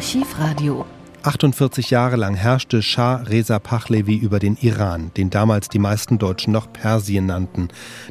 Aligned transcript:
Archivradio. 0.00 0.86
48 1.24 1.90
Jahre 1.90 2.16
lang 2.16 2.34
herrschte 2.34 2.80
Schah 2.80 3.16
Reza 3.16 3.58
Pahlavi 3.58 4.16
über 4.16 4.38
den 4.38 4.56
Iran, 4.56 5.10
den 5.14 5.28
damals 5.28 5.68
die 5.68 5.78
meisten 5.78 6.16
Deutschen 6.16 6.54
noch 6.54 6.72
Persien 6.72 7.26
nannten. 7.26 7.68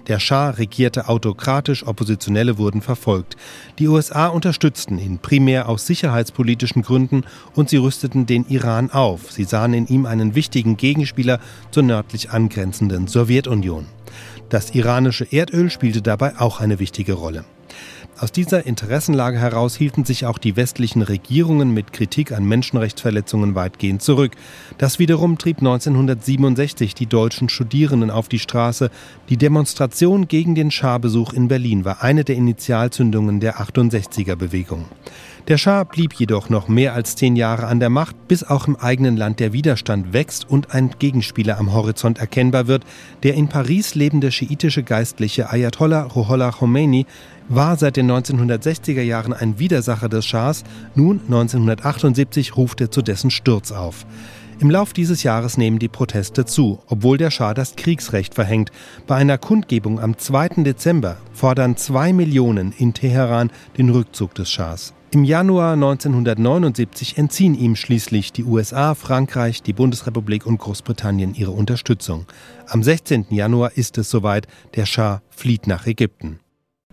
Der 0.08 0.20
Schah 0.20 0.52
regierte 0.52 1.10
autokratisch, 1.10 1.88
Oppositionelle 1.88 2.60
wurden 2.60 2.84
verfolgt. 2.84 3.38
Die 3.80 3.88
USA 3.88 4.28
unterstützten 4.28 5.00
ihn 5.00 5.18
primär 5.18 5.68
aus 5.68 5.88
sicherheitspolitischen 5.88 6.84
Gründen 6.84 7.24
und 7.56 7.70
sie 7.70 7.78
rüsteten 7.78 8.28
den 8.28 8.46
Iran 8.46 8.92
auf. 8.92 9.32
Sie 9.32 9.46
sahen 9.46 9.74
in 9.74 9.88
ihm 9.88 10.06
einen 10.06 10.36
wichtigen 10.36 10.78
Gegenspieler 10.78 11.40
zur 11.72 11.82
nördlich 11.82 12.30
angrenzenden 12.30 13.08
Sowjetunion. 13.08 13.88
Das 14.50 14.76
iranische 14.76 15.26
Erdöl 15.32 15.72
spielte 15.72 16.04
dabei 16.04 16.40
auch 16.40 16.60
eine 16.60 16.78
wichtige 16.78 17.14
Rolle. 17.14 17.46
Aus 18.22 18.34
dieser 18.34 18.66
Interessenlage 18.66 19.40
heraus 19.40 19.78
hielten 19.78 20.04
sich 20.04 20.26
auch 20.26 20.38
die 20.40 20.58
westlichen 20.58 21.02
Regierungen 21.02 21.74
mit 21.74 21.94
Kritik 21.94 22.34
an 22.34 22.44
Menschenrechtsverletzungen 22.44 23.56
weitgehend 23.56 24.02
zurück. 24.02 24.34
Das 24.78 25.00
wiederum 25.00 25.38
trieb 25.38 25.60
1967 25.60 26.96
die 26.96 27.06
deutschen 27.06 27.48
Studierenden 27.48 28.12
auf 28.12 28.28
die 28.28 28.40
Straße. 28.40 28.92
Die 29.30 29.38
Demonstration 29.38 30.28
gegen 30.28 30.54
den 30.54 30.70
Scharbesuch 30.70 31.32
in 31.32 31.48
Berlin 31.48 31.86
war 31.86 32.04
eine 32.04 32.26
der 32.26 32.36
Initialzündungen 32.36 33.40
der 33.40 33.62
68er 33.62 34.36
Bewegung. 34.36 34.84
Der 35.48 35.58
Schah 35.58 35.84
blieb 35.84 36.14
jedoch 36.14 36.50
noch 36.50 36.68
mehr 36.68 36.94
als 36.94 37.16
zehn 37.16 37.36
Jahre 37.36 37.68
an 37.68 37.80
der 37.80 37.90
Macht, 37.90 38.28
bis 38.28 38.44
auch 38.44 38.68
im 38.68 38.76
eigenen 38.76 39.18
Land 39.18 39.40
der 39.40 39.54
Widerstand 39.54 40.14
wächst 40.14 40.48
und 40.48 40.76
ein 40.76 40.92
Gegenspieler 41.00 41.58
am 41.58 41.74
Horizont 41.74 42.20
erkennbar 42.20 42.68
wird. 42.68 42.84
Der 43.24 43.34
in 43.34 43.48
Paris 43.48 43.96
lebende 43.96 44.32
schiitische 44.32 44.84
Geistliche 44.84 45.50
Ayatollah 45.50 46.04
Ruhollah 46.04 46.52
Khomeini 46.52 47.06
war 47.48 47.78
seit 47.78 47.98
den 47.98 48.12
1960er 48.12 49.02
Jahren 49.02 49.34
ein 49.34 49.58
Widersacher 49.58 50.10
des 50.10 50.26
Schahs. 50.26 50.64
Nun, 50.94 51.20
1978, 51.26 52.56
ruft 52.56 52.80
er 52.82 52.92
zu 52.92 53.02
dessen 53.02 53.32
Sturz 53.32 53.72
auf. 53.72 54.06
Im 54.60 54.70
Lauf 54.70 54.92
dieses 54.92 55.24
Jahres 55.24 55.58
nehmen 55.58 55.80
die 55.80 55.88
Proteste 55.88 56.44
zu, 56.44 56.80
obwohl 56.88 57.18
der 57.18 57.32
Schah 57.32 57.54
das 57.54 57.78
Kriegsrecht 57.78 58.36
verhängt. 58.36 58.72
Bei 59.08 59.16
einer 59.16 59.38
Kundgebung 59.38 60.02
am 60.02 60.18
2. 60.18 60.64
Dezember 60.64 61.16
fordern 61.32 61.78
zwei 61.78 62.12
Millionen 62.12 62.74
in 62.74 62.94
Teheran 62.94 63.52
den 63.78 63.90
Rückzug 63.90 64.36
des 64.36 64.52
Schahs. 64.52 64.94
Im 65.12 65.24
Januar 65.24 65.74
1979 65.74 67.18
entziehen 67.18 67.56
ihm 67.56 67.76
schließlich 67.76 68.32
die 68.32 68.44
USA, 68.44 68.94
Frankreich, 68.94 69.64
die 69.64 69.74
Bundesrepublik 69.74 70.46
und 70.46 70.60
Großbritannien 70.60 71.34
ihre 71.34 71.50
Unterstützung. 71.50 72.28
Am 72.68 72.84
16. 72.84 73.26
Januar 73.32 73.72
ist 73.76 73.98
es 73.98 74.12
soweit, 74.12 74.48
der 74.76 74.86
Schah 74.86 75.24
flieht 75.32 75.66
nach 75.66 75.88
Ägypten. 75.88 76.40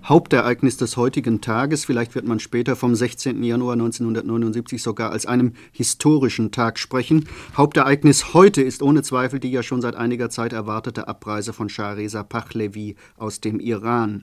Hauptereignis 0.08 0.76
des 0.76 0.96
heutigen 0.96 1.40
Tages. 1.40 1.84
Vielleicht 1.84 2.14
wird 2.14 2.28
man 2.28 2.38
später 2.38 2.76
vom 2.76 2.94
16. 2.94 3.42
Januar 3.42 3.72
1979 3.72 4.80
sogar 4.80 5.10
als 5.10 5.26
einem 5.26 5.54
historischen 5.72 6.52
Tag 6.52 6.78
sprechen. 6.78 7.28
Hauptereignis 7.56 8.32
heute 8.32 8.62
ist 8.62 8.82
ohne 8.82 9.02
Zweifel 9.02 9.40
die 9.40 9.50
ja 9.50 9.64
schon 9.64 9.80
seit 9.80 9.96
einiger 9.96 10.30
Zeit 10.30 10.52
erwartete 10.52 11.08
Abreise 11.08 11.52
von 11.52 11.68
Shah 11.68 11.90
Reza 11.90 12.22
Pahlavi 12.22 12.94
aus 13.16 13.40
dem 13.40 13.58
Iran. 13.58 14.22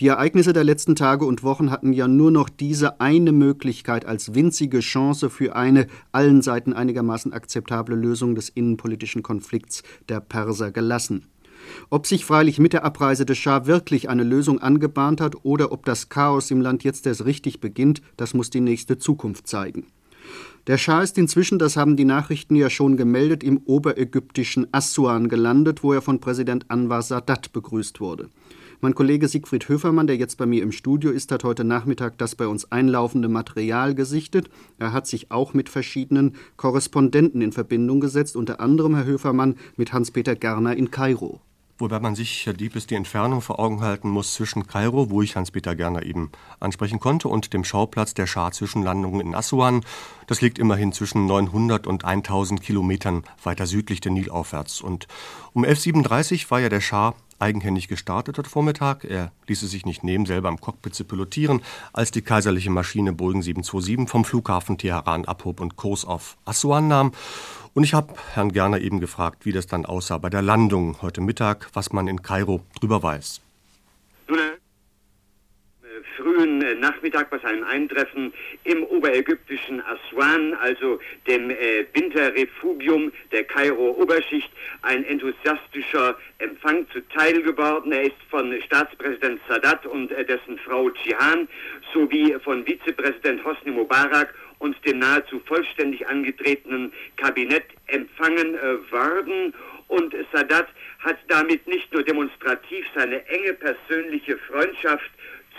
Die 0.00 0.08
Ereignisse 0.08 0.52
der 0.52 0.64
letzten 0.64 0.96
Tage 0.96 1.24
und 1.24 1.42
Wochen 1.42 1.70
hatten 1.70 1.94
ja 1.94 2.08
nur 2.08 2.30
noch 2.30 2.50
diese 2.50 3.00
eine 3.00 3.32
Möglichkeit 3.32 4.04
als 4.04 4.34
winzige 4.34 4.80
Chance 4.80 5.30
für 5.30 5.56
eine 5.56 5.86
allen 6.12 6.42
Seiten 6.42 6.74
einigermaßen 6.74 7.32
akzeptable 7.32 7.96
Lösung 7.96 8.34
des 8.34 8.50
innenpolitischen 8.50 9.22
Konflikts 9.22 9.82
der 10.10 10.20
Perser 10.20 10.72
gelassen. 10.72 11.31
Ob 11.90 12.06
sich 12.06 12.24
freilich 12.24 12.58
mit 12.58 12.72
der 12.72 12.84
Abreise 12.84 13.26
des 13.26 13.38
Schah 13.38 13.66
wirklich 13.66 14.08
eine 14.08 14.24
Lösung 14.24 14.60
angebahnt 14.60 15.20
hat 15.20 15.44
oder 15.44 15.72
ob 15.72 15.84
das 15.84 16.08
Chaos 16.08 16.50
im 16.50 16.60
Land 16.60 16.84
jetzt 16.84 17.06
erst 17.06 17.24
richtig 17.24 17.60
beginnt, 17.60 18.02
das 18.16 18.34
muss 18.34 18.50
die 18.50 18.60
nächste 18.60 18.98
Zukunft 18.98 19.46
zeigen. 19.46 19.86
Der 20.68 20.78
Schah 20.78 21.02
ist 21.02 21.18
inzwischen, 21.18 21.58
das 21.58 21.76
haben 21.76 21.96
die 21.96 22.04
Nachrichten 22.04 22.54
ja 22.54 22.70
schon 22.70 22.96
gemeldet, 22.96 23.42
im 23.42 23.58
oberägyptischen 23.64 24.68
Assuan 24.72 25.28
gelandet, 25.28 25.82
wo 25.82 25.92
er 25.92 26.02
von 26.02 26.20
Präsident 26.20 26.70
Anwar 26.70 27.02
Sadat 27.02 27.52
begrüßt 27.52 28.00
wurde. 28.00 28.28
Mein 28.80 28.94
Kollege 28.94 29.28
Siegfried 29.28 29.68
Höfermann, 29.68 30.06
der 30.06 30.16
jetzt 30.16 30.38
bei 30.38 30.46
mir 30.46 30.62
im 30.62 30.72
Studio 30.72 31.10
ist, 31.10 31.30
hat 31.30 31.44
heute 31.44 31.62
Nachmittag 31.62 32.18
das 32.18 32.34
bei 32.34 32.46
uns 32.46 32.70
einlaufende 32.72 33.28
Material 33.28 33.94
gesichtet. 33.94 34.50
Er 34.78 34.92
hat 34.92 35.06
sich 35.06 35.30
auch 35.30 35.54
mit 35.54 35.68
verschiedenen 35.68 36.34
Korrespondenten 36.56 37.42
in 37.42 37.52
Verbindung 37.52 38.00
gesetzt, 38.00 38.34
unter 38.34 38.60
anderem 38.60 38.94
Herr 38.96 39.04
Höfermann 39.04 39.56
mit 39.76 39.92
Hans-Peter 39.92 40.34
Gerner 40.34 40.76
in 40.76 40.90
Kairo 40.90 41.40
wobei 41.82 42.00
man 42.00 42.14
sich 42.14 42.48
die 42.58 42.68
bis 42.68 42.86
die 42.86 42.94
Entfernung 42.94 43.42
vor 43.42 43.58
Augen 43.58 43.80
halten 43.80 44.08
muss 44.08 44.32
zwischen 44.32 44.66
Kairo, 44.66 45.10
wo 45.10 45.20
ich 45.20 45.36
Hans-Peter 45.36 45.74
Gerner 45.74 46.04
eben 46.04 46.30
ansprechen 46.60 47.00
konnte, 47.00 47.28
und 47.28 47.52
dem 47.52 47.64
Schauplatz 47.64 48.14
der 48.14 48.26
Schah-Zwischenlandungen 48.26 49.20
in 49.20 49.34
Assuan. 49.34 49.84
Das 50.28 50.40
liegt 50.40 50.58
immerhin 50.58 50.92
zwischen 50.92 51.26
900 51.26 51.86
und 51.86 52.04
1000 52.04 52.62
Kilometern 52.62 53.24
weiter 53.42 53.66
südlich 53.66 54.00
der 54.00 54.12
Nil 54.12 54.30
aufwärts. 54.30 54.80
Und 54.80 55.08
um 55.52 55.64
11.37 55.64 56.44
Uhr 56.44 56.50
war 56.52 56.60
ja 56.60 56.68
der 56.68 56.80
Schah 56.80 57.14
eigenhändig 57.42 57.88
gestartet 57.88 58.38
heute 58.38 58.48
Vormittag. 58.48 59.04
Er 59.04 59.32
ließ 59.48 59.62
es 59.62 59.72
sich 59.72 59.84
nicht 59.84 60.04
nehmen, 60.04 60.24
selber 60.24 60.48
im 60.48 60.60
Cockpit 60.60 60.94
zu 60.94 61.04
pilotieren, 61.04 61.60
als 61.92 62.12
die 62.12 62.22
kaiserliche 62.22 62.70
Maschine 62.70 63.12
Boeing 63.12 63.42
727 63.42 64.08
vom 64.08 64.24
Flughafen 64.24 64.78
Teheran 64.78 65.24
abhob 65.24 65.60
und 65.60 65.76
Kurs 65.76 66.04
auf 66.04 66.36
Assuan 66.44 66.86
nahm. 66.88 67.12
Und 67.74 67.84
ich 67.84 67.94
habe 67.94 68.14
Herrn 68.34 68.52
Gerner 68.52 68.80
eben 68.80 69.00
gefragt, 69.00 69.46
wie 69.46 69.52
das 69.52 69.66
dann 69.66 69.86
aussah 69.86 70.18
bei 70.18 70.28
der 70.28 70.42
Landung 70.42 71.00
heute 71.00 71.22
Mittag, 71.22 71.70
was 71.72 71.92
man 71.92 72.06
in 72.06 72.22
Kairo 72.22 72.60
drüber 72.78 73.02
weiß. 73.02 73.40
Frühen 76.22 76.62
äh, 76.62 76.74
Nachmittag 76.76 77.30
bei 77.30 77.38
seinem 77.38 77.64
Eintreffen 77.64 78.32
im 78.64 78.84
oberägyptischen 78.84 79.82
Aswan, 79.82 80.54
also 80.54 81.00
dem 81.26 81.50
äh, 81.50 81.84
Winterrefugium 81.94 83.12
der 83.32 83.44
Kairo-Oberschicht, 83.44 84.50
ein 84.82 85.04
enthusiastischer 85.04 86.16
Empfang 86.38 86.86
zuteil 86.92 87.42
geworden. 87.42 87.90
Er 87.90 88.04
ist 88.04 88.22
von 88.30 88.54
Staatspräsident 88.62 89.40
Sadat 89.48 89.84
und 89.86 90.12
äh, 90.12 90.24
dessen 90.24 90.58
Frau 90.58 90.90
Jihan 90.90 91.48
sowie 91.92 92.36
von 92.44 92.64
Vizepräsident 92.64 93.44
Hosni 93.44 93.72
Mubarak 93.72 94.32
und 94.60 94.76
dem 94.86 95.00
nahezu 95.00 95.40
vollständig 95.46 96.06
angetretenen 96.06 96.92
Kabinett 97.16 97.64
empfangen 97.88 98.54
äh, 98.54 98.92
worden. 98.92 99.52
Und 99.88 100.14
Sadat 100.32 100.68
hat 101.00 101.18
damit 101.28 101.66
nicht 101.66 101.92
nur 101.92 102.04
demonstrativ 102.04 102.86
seine 102.94 103.26
enge 103.26 103.54
persönliche 103.54 104.38
Freundschaft 104.38 105.10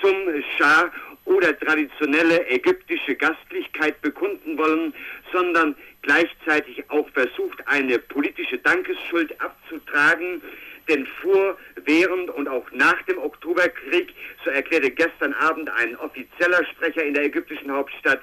zum 0.04 0.44
Schah 0.58 0.92
oder 1.26 1.58
traditionelle 1.58 2.46
ägyptische 2.50 3.16
Gastlichkeit 3.16 4.02
bekunden 4.02 4.58
wollen, 4.58 4.94
sondern 5.32 5.76
gleichzeitig 6.02 6.84
auch 6.90 7.08
versucht, 7.12 7.66
eine 7.66 7.98
politische 7.98 8.58
Dankesschuld 8.58 9.34
abzutragen, 9.40 10.42
denn 10.90 11.08
vor, 11.22 11.58
während 11.86 12.30
und 12.32 12.50
auch 12.50 12.70
nach 12.74 13.02
dem 13.04 13.18
Oktoberkrieg, 13.18 14.14
so 14.44 14.50
erklärte 14.50 14.92
gestern 14.92 15.34
Abend 15.36 15.70
ein 15.70 15.96
offizieller 15.96 16.66
Sprecher 16.66 17.06
in 17.06 17.14
der 17.14 17.24
ägyptischen 17.24 17.72
Hauptstadt, 17.72 18.20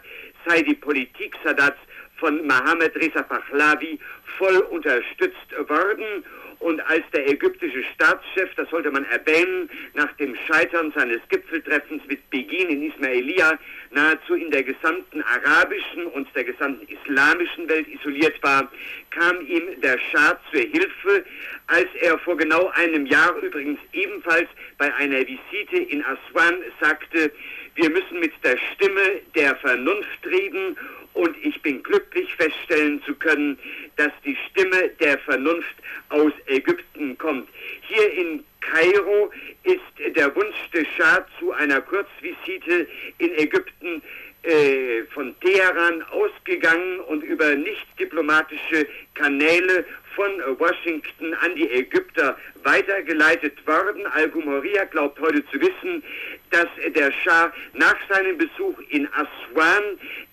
sei 0.46 0.60
die 0.60 0.74
Politik 0.74 1.34
Sadats 1.42 1.78
von 2.16 2.46
Mohammed 2.46 2.94
Reza 2.96 3.22
Pahlavi 3.22 3.98
voll 4.36 4.58
unterstützt 4.58 5.52
worden 5.68 6.22
und 6.60 6.80
als 6.82 7.02
der 7.12 7.28
ägyptische 7.28 7.82
Staatschef, 7.94 8.54
das 8.54 8.68
sollte 8.70 8.90
man 8.90 9.04
erwähnen, 9.06 9.68
nach 9.94 10.12
dem 10.12 10.36
Scheitern 10.46 10.92
seines 10.94 11.20
Gipfeltreffens 11.30 12.02
mit 12.06 12.28
Begin 12.30 12.68
in 12.68 12.90
Ismailia 12.90 13.58
nahezu 13.90 14.34
in 14.34 14.50
der 14.50 14.62
gesamten 14.62 15.22
arabischen 15.22 16.06
und 16.06 16.28
der 16.34 16.44
gesamten 16.44 16.86
islamischen 16.86 17.68
Welt 17.68 17.88
isoliert 17.88 18.40
war, 18.42 18.70
kam 19.10 19.40
ihm 19.46 19.80
der 19.80 19.98
Schah 20.10 20.38
zur 20.52 20.60
Hilfe, 20.60 21.24
als 21.66 21.88
er 22.00 22.18
vor 22.18 22.36
genau 22.36 22.70
einem 22.74 23.06
Jahr 23.06 23.34
übrigens 23.42 23.80
ebenfalls 23.92 24.48
bei 24.76 24.94
einer 24.94 25.20
Visite 25.20 25.78
in 25.78 26.04
Aswan 26.04 26.56
sagte, 26.80 27.32
wir 27.76 27.88
müssen 27.88 28.20
mit 28.20 28.32
der 28.44 28.58
Stimme 28.74 29.22
der 29.34 29.56
Vernunft 29.56 30.26
reden 30.26 30.76
und 31.14 31.36
ich 31.42 31.60
bin 31.62 31.82
glücklich 31.82 32.32
feststellen 32.36 33.02
zu 33.04 33.14
können, 33.14 33.58
dass 33.96 34.12
die 34.24 34.36
Stimme 34.50 34.88
der 35.00 35.18
Vernunft 35.18 35.74
aus 36.08 36.32
Ägypten 36.46 37.16
kommt. 37.18 37.48
Hier 37.82 38.12
in 38.12 38.44
Kairo 38.60 39.30
ist 39.64 40.16
der 40.16 40.34
Wunsch 40.34 40.70
des 40.72 40.86
Schah 40.96 41.26
zu 41.38 41.52
einer 41.52 41.80
Kurzvisite 41.80 42.86
in 43.18 43.38
Ägypten 43.38 44.02
äh, 44.42 45.02
von 45.12 45.34
Teheran 45.40 46.02
ausgegangen 46.10 47.00
und 47.00 47.22
über 47.22 47.54
nicht 47.54 47.86
diplomatische 47.98 48.86
Kanäle 49.14 49.84
von 50.16 50.58
Washington 50.58 51.34
an 51.34 51.54
die 51.54 51.70
Ägypter 51.70 52.36
weitergeleitet 52.62 53.66
worden. 53.66 54.06
Al-Gumoriya 54.06 54.84
glaubt 54.84 55.20
heute 55.20 55.44
zu 55.50 55.60
wissen, 55.60 56.02
dass 56.50 56.66
der 56.94 57.12
Schah 57.12 57.52
nach 57.74 57.96
seinem 58.08 58.36
Besuch 58.36 58.78
in 58.88 59.08
Aswan 59.12 59.82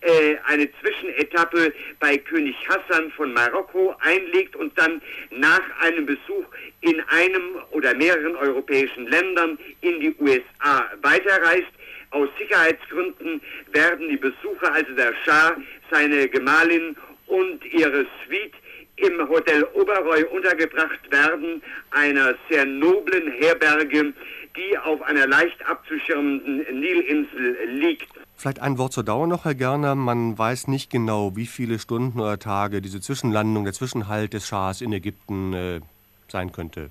äh, 0.00 0.36
eine 0.46 0.68
Zwischenetappe 0.80 1.72
bei 2.00 2.18
König 2.18 2.56
Hassan 2.68 3.10
von 3.12 3.32
Marokko 3.32 3.94
einlegt 4.00 4.56
und 4.56 4.76
dann 4.78 5.00
nach 5.30 5.62
einem 5.80 6.06
Besuch 6.06 6.44
in 6.80 7.00
einem 7.08 7.56
oder 7.70 7.94
mehreren 7.94 8.36
europäischen 8.36 9.06
Ländern 9.06 9.58
in 9.80 10.00
die 10.00 10.14
USA 10.18 10.90
weiterreist. 11.02 11.68
Aus 12.10 12.28
Sicherheitsgründen 12.38 13.40
werden 13.72 14.08
die 14.08 14.16
Besucher, 14.16 14.72
also 14.72 14.92
der 14.94 15.12
Schah, 15.24 15.56
seine 15.90 16.28
Gemahlin 16.28 16.96
und 17.26 17.64
ihre 17.72 18.06
Suite 18.24 18.54
im 18.96 19.28
Hotel 19.28 19.64
Oberreu 19.74 20.24
untergebracht 20.34 21.10
werden, 21.10 21.62
einer 21.90 22.34
sehr 22.50 22.64
noblen 22.64 23.30
Herberge, 23.32 24.12
die 24.56 24.78
auf 24.78 25.02
einer 25.02 25.26
leicht 25.26 25.64
abzuschirmenden 25.66 26.80
Nilinsel 26.80 27.56
liegt. 27.66 28.08
Vielleicht 28.36 28.60
ein 28.60 28.78
Wort 28.78 28.92
zur 28.92 29.04
Dauer 29.04 29.26
noch, 29.26 29.44
Herr 29.44 29.54
Gerner. 29.54 29.94
Man 29.94 30.36
weiß 30.36 30.68
nicht 30.68 30.90
genau, 30.90 31.36
wie 31.36 31.46
viele 31.46 31.78
Stunden 31.78 32.20
oder 32.20 32.38
Tage 32.38 32.80
diese 32.80 33.00
Zwischenlandung, 33.00 33.64
der 33.64 33.72
Zwischenhalt 33.72 34.32
des 34.32 34.46
Schahs 34.46 34.80
in 34.80 34.92
Ägypten 34.92 35.52
äh, 35.52 35.80
sein 36.28 36.52
könnte. 36.52 36.90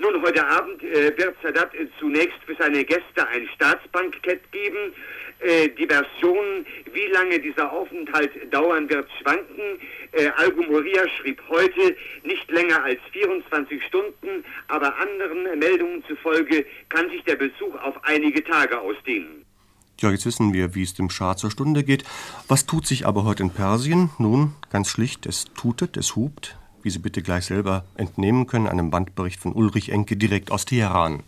Nun, 0.00 0.22
heute 0.22 0.46
Abend 0.46 0.82
äh, 0.84 1.16
wird 1.16 1.36
Sadat 1.42 1.72
zunächst 1.98 2.38
für 2.46 2.54
seine 2.54 2.84
Gäste 2.84 3.26
ein 3.32 3.48
Staatsbankett 3.54 4.50
geben. 4.52 4.92
Äh, 5.40 5.68
die 5.70 5.86
Version, 5.86 6.64
wie 6.92 7.06
lange 7.12 7.40
dieser 7.40 7.72
Aufenthalt 7.72 8.30
dauern 8.52 8.88
wird, 8.88 9.08
schwanken. 9.20 9.80
Äh, 10.12 10.28
Al-Gumuria 10.36 11.08
schrieb 11.08 11.40
heute 11.48 11.96
nicht 12.24 12.50
länger 12.50 12.82
als 12.84 13.00
24 13.12 13.82
Stunden, 13.84 14.44
aber 14.68 14.94
anderen 14.98 15.58
Meldungen 15.58 16.04
zufolge 16.06 16.64
kann 16.88 17.10
sich 17.10 17.24
der 17.24 17.36
Besuch 17.36 17.74
auf 17.82 17.94
einige 18.04 18.42
Tage 18.44 18.80
ausdehnen. 18.80 19.44
Ja, 20.00 20.10
jetzt 20.10 20.26
wissen 20.26 20.52
wir, 20.52 20.76
wie 20.76 20.82
es 20.82 20.94
dem 20.94 21.10
Schah 21.10 21.36
zur 21.36 21.50
Stunde 21.50 21.82
geht. 21.82 22.04
Was 22.46 22.66
tut 22.66 22.86
sich 22.86 23.06
aber 23.06 23.24
heute 23.24 23.42
in 23.42 23.50
Persien? 23.50 24.10
Nun, 24.18 24.54
ganz 24.70 24.90
schlicht, 24.90 25.26
es 25.26 25.46
tutet, 25.54 25.96
es 25.96 26.14
hupt, 26.14 26.56
wie 26.82 26.90
Sie 26.90 26.98
bitte 26.98 27.22
gleich 27.22 27.46
selber 27.46 27.84
entnehmen 27.96 28.46
können, 28.46 28.68
einem 28.68 28.90
Bandbericht 28.90 29.40
von 29.40 29.52
Ulrich 29.52 29.90
Enke 29.90 30.16
direkt 30.16 30.50
aus 30.50 30.64
Teheran. 30.64 31.22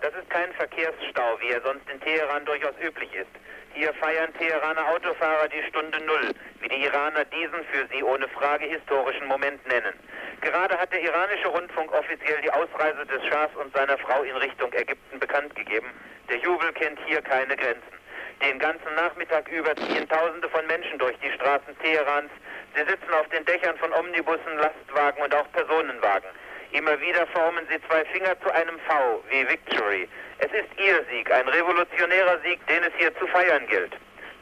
Das 0.00 0.12
ist 0.14 0.30
kein 0.30 0.52
Verkehrsstau, 0.52 1.38
wie 1.40 1.52
er 1.52 1.62
sonst 1.62 1.88
in 1.92 2.00
Teheran 2.00 2.44
durchaus 2.44 2.74
üblich 2.84 3.12
ist. 3.14 3.30
Hier 3.74 3.94
feiern 3.94 4.32
Teheraner 4.34 4.86
Autofahrer 4.88 5.48
die 5.48 5.66
Stunde 5.68 5.98
Null, 6.04 6.34
wie 6.60 6.68
die 6.68 6.84
Iraner 6.84 7.24
diesen 7.24 7.64
für 7.72 7.88
sie 7.90 8.02
ohne 8.02 8.28
Frage 8.28 8.66
historischen 8.66 9.26
Moment 9.28 9.66
nennen. 9.66 9.94
Gerade 10.42 10.76
hat 10.76 10.92
der 10.92 11.00
iranische 11.00 11.46
Rundfunk 11.48 11.92
offiziell 11.92 12.40
die 12.42 12.50
Ausreise 12.50 13.06
des 13.06 13.24
Schahs 13.26 13.50
und 13.54 13.72
seiner 13.74 13.96
Frau 13.98 14.22
in 14.24 14.36
Richtung 14.36 14.72
Ägypten 14.72 15.20
bekannt 15.20 15.54
gegeben. 15.54 15.86
Der 16.28 16.38
Jubel 16.38 16.72
kennt 16.72 16.98
hier 17.06 17.22
keine 17.22 17.56
Grenzen. 17.56 17.94
Den 18.42 18.58
ganzen 18.58 18.92
Nachmittag 18.96 19.48
über 19.48 19.76
ziehen 19.76 20.08
Tausende 20.08 20.48
von 20.48 20.66
Menschen 20.66 20.98
durch 20.98 21.16
die 21.18 21.30
Straßen 21.30 21.78
Teherans. 21.78 22.30
Sie 22.74 22.80
sitzen 22.80 23.14
auf 23.14 23.28
den 23.28 23.44
Dächern 23.44 23.78
von 23.78 23.92
Omnibussen, 23.92 24.58
Lastwagen 24.58 25.22
und 25.22 25.32
auch 25.32 25.50
Personenwagen. 25.52 26.28
Immer 26.72 27.00
wieder 27.00 27.24
formen 27.28 27.64
sie 27.70 27.80
zwei 27.86 28.04
Finger 28.06 28.34
zu 28.40 28.50
einem 28.50 28.80
V 28.80 29.22
wie 29.30 29.48
Victory. 29.48 30.08
Es 30.38 30.50
ist 30.50 30.68
ihr 30.76 31.04
Sieg, 31.08 31.30
ein 31.30 31.46
revolutionärer 31.46 32.40
Sieg, 32.42 32.66
den 32.66 32.82
es 32.82 32.92
hier 32.98 33.16
zu 33.16 33.28
feiern 33.28 33.64
gilt. 33.68 33.92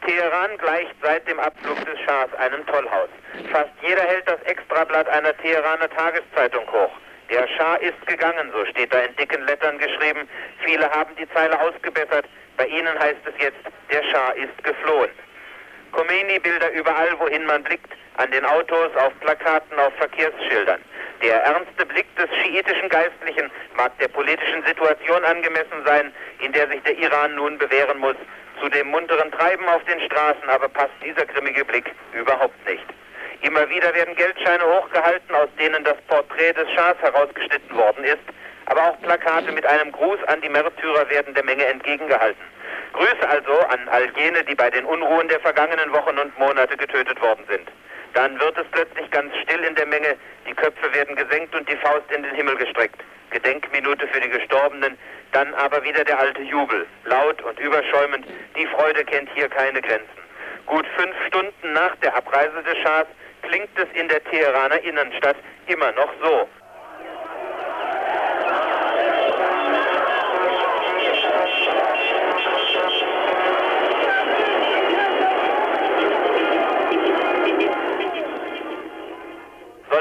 Teheran 0.07 0.57
gleicht 0.59 0.95
seit 1.03 1.27
dem 1.29 1.39
Abflug 1.41 1.85
des 1.85 1.99
Schahs 2.01 2.33
einem 2.35 2.67
Tollhaus. 2.67 3.09
Fast 3.53 3.71
jeder 3.83 4.03
hält 4.03 4.29
das 4.29 4.43
Extrablatt 4.43 5.09
einer 5.09 5.37
Teheraner 5.39 5.89
Tageszeitung 5.91 6.71
hoch. 6.71 6.93
Der 7.31 7.47
Schah 7.49 7.77
ist 7.77 8.07
gegangen, 8.07 8.51
so 8.53 8.65
steht 8.67 8.93
da 8.93 9.01
in 9.01 9.15
dicken 9.17 9.47
Lettern 9.47 9.79
geschrieben. 9.79 10.29
Viele 10.65 10.91
haben 10.91 11.15
die 11.17 11.29
Zeile 11.33 11.61
ausgebessert. 11.61 12.27
Bei 12.57 12.67
ihnen 12.67 12.99
heißt 12.99 13.21
es 13.25 13.35
jetzt, 13.39 13.61
der 13.91 14.03
Schah 14.05 14.31
ist 14.31 14.65
geflohen. 14.65 15.11
Khomeini-Bilder 15.93 16.71
überall, 16.73 17.19
wohin 17.19 17.45
man 17.47 17.63
blickt, 17.63 17.93
an 18.17 18.31
den 18.31 18.45
Autos, 18.45 18.95
auf 18.97 19.13
Plakaten, 19.21 19.79
auf 19.79 19.95
Verkehrsschildern. 19.97 20.81
Der 21.23 21.43
ernste 21.43 21.87
Blick 21.87 22.07
des 22.17 22.29
schiitischen 22.37 22.89
Geistlichen 22.89 23.51
mag 23.77 23.97
der 23.99 24.09
politischen 24.09 24.65
Situation 24.65 25.25
angemessen 25.25 25.85
sein, 25.85 26.13
in 26.41 26.53
der 26.53 26.69
sich 26.69 26.83
der 26.83 26.97
Iran 26.99 27.35
nun 27.35 27.59
bewähren 27.59 27.99
muss. 27.99 28.17
Zu 28.61 28.69
dem 28.69 28.89
munteren 28.89 29.33
Treiben 29.33 29.67
auf 29.69 29.83
den 29.85 30.01
Straßen 30.03 30.49
aber 30.49 30.69
passt 30.69 30.93
dieser 31.03 31.25
grimmige 31.25 31.65
Blick 31.65 31.91
überhaupt 32.13 32.69
nicht. 32.69 32.85
Immer 33.41 33.69
wieder 33.71 33.95
werden 33.95 34.15
Geldscheine 34.15 34.63
hochgehalten, 34.65 35.35
aus 35.35 35.49
denen 35.59 35.83
das 35.83 35.97
Porträt 36.09 36.53
des 36.53 36.71
Schahs 36.73 36.97
herausgeschnitten 37.01 37.75
worden 37.75 38.05
ist, 38.05 38.21
aber 38.67 38.83
auch 38.83 39.01
Plakate 39.01 39.51
mit 39.53 39.65
einem 39.65 39.91
Gruß 39.93 40.23
an 40.25 40.43
die 40.43 40.51
Märtyrer 40.51 41.09
werden 41.09 41.33
der 41.33 41.45
Menge 41.45 41.65
entgegengehalten. 41.65 42.43
Grüße 42.93 43.29
also 43.29 43.61
an 43.69 43.89
all 43.89 44.11
jene, 44.17 44.45
die 44.45 44.55
bei 44.55 44.69
den 44.69 44.85
Unruhen 44.85 45.29
der 45.29 45.41
vergangenen 45.41 45.91
Wochen 45.93 46.19
und 46.19 46.39
Monate 46.39 46.77
getötet 46.77 47.21
worden 47.23 47.45
sind. 47.49 47.67
Dann 48.13 48.39
wird 48.41 48.59
es 48.59 48.67
plötzlich 48.73 49.11
ganz 49.11 49.35
still 49.43 49.65
in 49.65 49.75
der 49.75 49.87
Menge, 49.87 50.17
die 50.47 50.55
Köpfe 50.55 50.93
werden 50.93 51.17
gesenkt 51.17 51.55
und 51.55 51.67
die 51.67 51.77
Faust 51.77 52.11
in 52.15 52.23
den 52.23 52.35
Himmel 52.35 52.57
gestreckt. 52.57 53.01
Gedenkminute 53.31 54.07
für 54.09 54.21
die 54.21 54.29
Gestorbenen, 54.29 54.99
dann 55.33 55.55
aber 55.55 55.83
wieder 55.85 56.05
der 56.05 56.19
alte 56.19 56.43
Jubel, 56.43 56.87
laut 57.05 57.43
und 57.43 57.59
überschäumend, 57.59 58.27
die 58.57 58.67
Freude 58.67 59.05
kennt 59.05 59.29
hier 59.35 59.49
keine 59.49 59.81
Grenzen. 59.81 60.21
Gut 60.67 60.87
fünf 60.97 61.15
Stunden 61.27 61.73
nach 61.73 61.97
der 61.97 62.15
Abreise 62.17 62.63
des 62.63 62.79
Schahs 62.79 63.07
klingt 63.43 63.71
es 63.77 63.89
in 64.01 64.09
der 64.09 64.23
Teheraner 64.25 64.81
Innenstadt 64.83 65.37
immer 65.67 65.93
noch 65.93 66.13
so. 66.23 66.49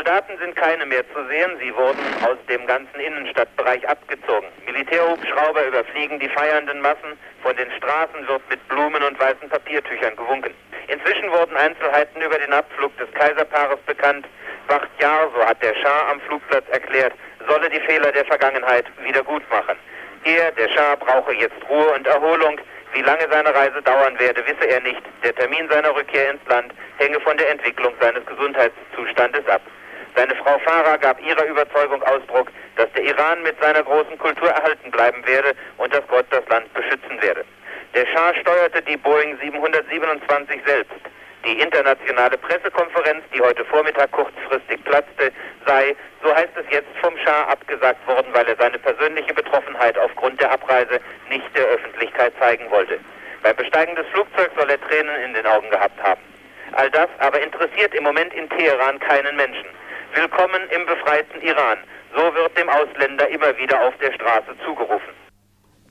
Soldaten 0.10 0.40
sind 0.40 0.56
keine 0.56 0.88
mehr 0.88 1.04
zu 1.14 1.24
sehen. 1.28 1.52
Sie 1.62 1.72
wurden 1.76 2.02
aus 2.26 2.38
dem 2.50 2.66
ganzen 2.66 3.00
Innenstadtbereich 3.00 3.88
abgezogen. 3.88 4.48
Militärhubschrauber 4.66 5.68
überfliegen 5.68 6.20
die 6.20 6.30
feiernden 6.30 6.82
Massen. 6.82 7.14
Von 7.44 7.56
den 7.56 7.70
Straßen 7.78 8.28
wird 8.28 8.42
mit 8.50 8.68
Blumen 8.70 9.04
und 9.04 9.20
weißen 9.20 9.48
Papiertüchern 9.48 10.16
gewunken. 10.16 10.52
Inzwischen 10.88 11.30
wurden 11.30 11.56
Einzelheiten 11.56 12.24
über 12.24 12.40
den 12.40 12.52
Abflug 12.52 12.98
des 12.98 13.12
Kaiserpaares 13.12 13.78
bekannt. 13.86 14.26
Bachtjar, 14.68 15.30
so 15.32 15.46
hat 15.46 15.62
der 15.62 15.76
Schah 15.76 16.10
am 16.10 16.20
Flugplatz 16.22 16.66
erklärt, 16.72 17.14
solle 17.48 17.70
die 17.70 17.82
Fehler 17.82 18.12
der 18.12 18.26
Vergangenheit 18.26 18.86
wieder 19.04 19.22
gut 19.22 19.44
machen. 19.52 19.78
Er, 20.24 20.52
der 20.54 20.70
Schah, 20.70 20.96
brauche 20.96 21.36
jetzt 21.36 21.62
Ruhe 21.70 21.94
und 21.94 22.08
Erholung. 22.08 22.60
Wie 22.94 23.04
lange 23.04 23.28
seine 23.30 23.54
Reise 23.54 23.80
dauern 23.84 24.18
werde, 24.18 24.44
wisse 24.48 24.68
er 24.72 24.82
nicht. 24.82 25.04
Der 25.24 25.36
Termin 25.36 25.70
seiner 25.70 25.94
Rückkehr 25.96 26.32
ins 26.32 26.48
Land 26.48 26.74
hänge 26.98 27.20
von 27.20 27.38
der 27.38 27.52
Entwicklung 27.52 27.94
seines 28.02 28.26
Gesundheitszustandes 28.26 29.46
ab. 29.48 29.62
Seine 30.20 30.36
Frau 30.36 30.60
Farah 30.60 30.98
gab 30.98 31.26
ihrer 31.26 31.46
Überzeugung 31.46 32.04
Ausdruck, 32.04 32.52
dass 32.76 32.92
der 32.92 33.04
Iran 33.04 33.42
mit 33.42 33.58
seiner 33.62 33.82
großen 33.82 34.18
Kultur 34.18 34.50
erhalten 34.50 34.92
bleiben 34.92 35.26
werde 35.26 35.56
und 35.78 35.94
dass 35.94 36.06
Gott 36.10 36.26
das 36.30 36.46
Land 36.50 36.74
beschützen 36.74 37.22
werde. 37.22 37.46
Der 37.96 38.06
Schah 38.06 38.34
steuerte 38.34 38.82
die 38.82 38.98
Boeing 38.98 39.38
727 39.40 40.60
selbst. 40.66 40.92
Die 41.46 41.62
internationale 41.62 42.38
Pressekonferenz, 42.38 43.24
die 43.34 43.40
heute 43.40 43.64
Vormittag 43.64 44.12
kurzfristig 44.12 44.84
platzte, 44.84 45.32
sei, 45.66 45.96
so 46.22 46.36
heißt 46.36 46.52
es 46.58 46.66
jetzt, 46.70 46.90
vom 47.02 47.18
Schah 47.24 47.44
abgesagt 47.44 48.06
worden, 48.06 48.28
weil 48.34 48.50
er 48.50 48.58
seine 48.58 48.78
persönliche 48.78 49.34
Betroffenheit 49.34 49.98
aufgrund 49.98 50.42
der 50.42 50.52
Abreise 50.52 51.00
nicht 51.30 51.48
der 51.56 51.66
Öffentlichkeit 51.66 52.34
zeigen 52.42 52.70
wollte. 52.72 53.00
Beim 53.42 53.56
Besteigen 53.56 53.96
des 53.96 54.08
Flugzeugs 54.08 54.52
soll 54.58 54.70
er 54.70 54.82
Tränen 54.82 55.16
in 55.24 55.34
den 55.34 55.46
Augen 55.46 55.70
gehabt 55.70 56.04
haben. 56.04 56.20
All 56.74 56.92
das 56.92 57.08
aber 57.20 57.42
interessiert 57.42 57.96
im 57.96 58.04
Moment 58.04 58.34
in 58.34 58.50
Teheran 58.50 59.00
keinen 59.00 59.38
Menschen. 59.38 59.79
Willkommen 60.16 60.62
im 60.76 60.86
befreiten 60.88 61.40
Iran. 61.42 61.78
So 62.16 62.34
wird 62.34 62.58
dem 62.58 62.68
Ausländer 62.68 63.30
immer 63.30 63.56
wieder 63.58 63.80
auf 63.88 63.94
der 64.02 64.12
Straße 64.14 64.58
zugerufen. 64.66 65.14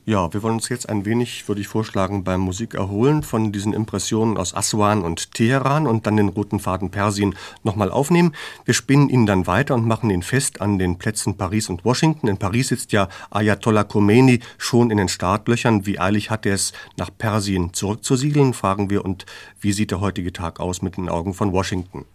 Ja, 0.03 0.33
wir 0.33 0.43
wollen 0.43 0.55
uns 0.55 0.67
jetzt 0.67 0.89
ein 0.89 1.05
wenig, 1.05 1.47
würde 1.47 1.61
ich 1.61 1.67
vorschlagen, 1.67 2.23
beim 2.23 2.41
Musik 2.41 2.73
erholen 2.73 3.23
von 3.23 3.51
diesen 3.51 3.73
Impressionen 3.73 4.37
aus 4.37 4.53
Aswan 4.53 5.03
und 5.03 5.35
Teheran 5.35 5.87
und 5.87 6.05
dann 6.05 6.17
den 6.17 6.29
roten 6.29 6.59
Faden 6.59 6.91
Persien 6.91 7.35
nochmal 7.63 7.91
aufnehmen. 7.91 8.35
Wir 8.65 8.73
spinnen 8.73 9.07
ihn 9.07 9.25
dann 9.25 9.47
weiter 9.47 9.75
und 9.75 9.85
machen 9.87 10.09
ihn 10.09 10.23
fest 10.23 10.59
an 10.59 10.79
den 10.79 10.97
Plätzen 10.97 11.37
Paris 11.37 11.69
und 11.69 11.85
Washington. 11.85 12.27
In 12.27 12.37
Paris 12.37 12.69
sitzt 12.69 12.91
ja 12.91 13.07
Ayatollah 13.29 13.85
Khomeini 13.85 14.41
schon 14.57 14.91
in 14.91 14.97
den 14.97 15.09
Startlöchern. 15.09 15.85
Wie 15.85 15.99
eilig 15.99 16.29
hat 16.29 16.45
er 16.45 16.55
es, 16.55 16.73
nach 16.97 17.11
Persien 17.17 17.73
zurückzusiedeln, 17.73 18.53
fragen 18.53 18.89
wir. 18.89 19.05
Und 19.05 19.25
wie 19.61 19.71
sieht 19.71 19.91
der 19.91 20.01
heutige 20.01 20.33
Tag 20.33 20.59
aus 20.59 20.81
mit 20.81 20.97
den 20.97 21.07
Augen 21.07 21.33
von 21.33 21.53
Washington? 21.53 22.05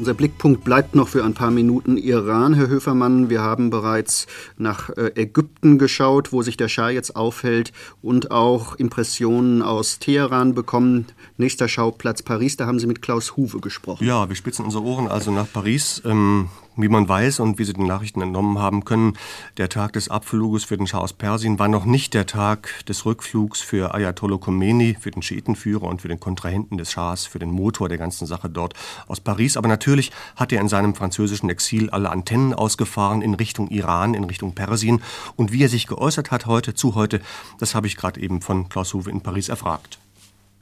Unser 0.00 0.14
Blickpunkt 0.14 0.64
bleibt 0.64 0.94
noch 0.94 1.08
für 1.08 1.24
ein 1.24 1.34
paar 1.34 1.50
Minuten 1.50 1.98
Iran, 1.98 2.54
Herr 2.54 2.68
Höfermann. 2.68 3.28
Wir 3.28 3.42
haben 3.42 3.68
bereits 3.68 4.26
nach 4.56 4.88
äh, 4.96 5.12
Ägypten 5.14 5.76
geschaut, 5.76 6.32
wo 6.32 6.40
sich 6.40 6.56
der 6.56 6.68
Schah 6.68 6.88
jetzt 6.88 7.16
aufhält 7.16 7.74
und 8.00 8.30
auch 8.30 8.76
Impressionen 8.76 9.60
aus 9.60 9.98
Teheran 9.98 10.54
bekommen. 10.54 11.04
Nächster 11.36 11.68
Schauplatz 11.68 12.22
Paris, 12.22 12.56
da 12.56 12.66
haben 12.66 12.78
Sie 12.78 12.86
mit 12.86 13.02
Klaus 13.02 13.36
Huwe 13.36 13.60
gesprochen. 13.60 14.02
Ja, 14.06 14.26
wir 14.26 14.36
spitzen 14.36 14.64
unsere 14.64 14.84
Ohren 14.84 15.06
also 15.06 15.32
nach 15.32 15.52
Paris. 15.52 16.00
Ähm, 16.06 16.48
Wie 16.76 16.88
man 16.88 17.08
weiß 17.08 17.40
und 17.40 17.58
wie 17.58 17.64
Sie 17.64 17.72
den 17.72 17.86
Nachrichten 17.86 18.22
entnommen 18.22 18.58
haben 18.58 18.84
können, 18.84 19.14
der 19.56 19.68
Tag 19.68 19.92
des 19.94 20.08
Abfluges 20.08 20.64
für 20.64 20.76
den 20.76 20.86
Schah 20.86 20.98
aus 20.98 21.12
Persien 21.12 21.58
war 21.58 21.66
noch 21.66 21.84
nicht 21.84 22.14
der 22.14 22.26
Tag 22.26 22.84
des 22.86 23.04
Rückflugs 23.04 23.60
für 23.60 23.92
Ayatollah 23.92 24.38
Khomeini, 24.38 24.96
für 24.98 25.10
den 25.10 25.20
Schiitenführer 25.20 25.84
und 25.84 26.00
für 26.00 26.08
den 26.08 26.20
Kontrahenten 26.20 26.78
des 26.78 26.92
Schahs, 26.92 27.26
für 27.26 27.40
den 27.40 27.50
Motor 27.50 27.88
der 27.88 27.98
ganzen 27.98 28.26
Sache 28.26 28.48
dort 28.48 28.74
aus 29.08 29.20
Paris. 29.20 29.56
Aber 29.56 29.68
natürlich 29.68 30.12
hat 30.36 30.52
er 30.52 30.60
in 30.60 30.68
seinem 30.68 30.94
französischen 30.94 31.50
Exil 31.50 31.90
alle 31.90 32.10
Antennen 32.10 32.54
ausgefahren 32.54 33.20
in 33.20 33.34
Richtung 33.34 33.68
Iran, 33.68 34.14
in 34.14 34.24
Richtung 34.24 34.54
Persien. 34.54 35.02
Und 35.34 35.52
wie 35.52 35.64
er 35.64 35.68
sich 35.68 35.88
geäußert 35.88 36.30
hat 36.30 36.46
heute, 36.46 36.74
zu 36.74 36.94
heute, 36.94 37.20
das 37.58 37.74
habe 37.74 37.88
ich 37.88 37.96
gerade 37.96 38.20
eben 38.20 38.42
von 38.42 38.68
Klaus 38.68 38.94
Huwe 38.94 39.10
in 39.10 39.22
Paris 39.22 39.48
erfragt. 39.48 39.98